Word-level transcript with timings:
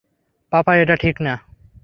পাপা 0.51 0.71
এটা 0.75 0.95
ঠিক 0.95 1.15
না। 1.21 1.33